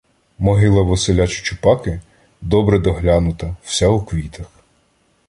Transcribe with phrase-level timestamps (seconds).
[0.39, 1.99] Могила Василя Чучупаки
[2.41, 4.47] добре доглянута, вся у квітах.